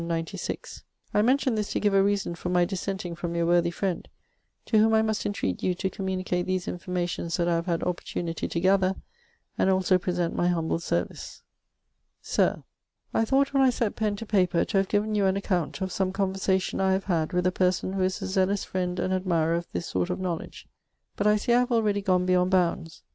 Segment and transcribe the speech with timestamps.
[1.13, 4.07] I mention this to give a reason for my dissenting from your worthy friend,
[4.65, 8.47] to whome I must intreat you to communicate these informations that I have had opportunity
[8.47, 8.95] to gather,
[9.59, 11.43] and also present my humble service.
[12.19, 12.63] Sir,
[13.13, 15.91] I thought when I set pen to paper to have given you an account of
[15.91, 19.53] some conversation I have had with a person who is a zealous friend and admirer
[19.53, 20.67] of this sort of knowledge,
[21.15, 23.03] but I see I have already gone beyound bounds.